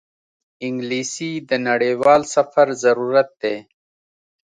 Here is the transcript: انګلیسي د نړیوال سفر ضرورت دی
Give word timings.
انګلیسي 0.65 1.31
د 1.49 1.51
نړیوال 1.67 2.21
سفر 2.35 2.67
ضرورت 2.83 3.29
دی 3.41 3.57